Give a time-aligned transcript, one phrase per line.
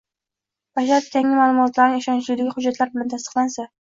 [0.79, 3.69] basharti yangi ma’lumotlarning ishonchliligi hujjatlar bilan tasdiqlansa